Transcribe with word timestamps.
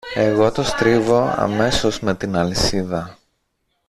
Εγώ 0.15 0.51
το 0.51 0.63
στρίβω 0.63 1.33
αμέσως 1.37 1.99
με 1.99 2.15
την 2.15 2.35
αλυσίδα 2.35 3.17